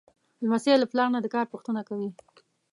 لمسی 0.43 0.75
له 0.79 0.87
پلار 0.91 1.07
نه 1.15 1.19
د 1.21 1.27
کار 1.35 1.45
پوښتنه 1.53 1.81
کوي. 1.89 2.09